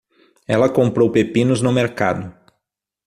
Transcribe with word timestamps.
Ela 0.55 0.73
comprou 0.77 1.11
pepinos 1.15 1.61
no 1.61 1.71
mercado. 1.79 2.25